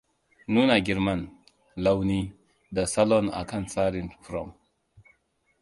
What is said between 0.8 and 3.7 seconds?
girman, launi, da salon a kan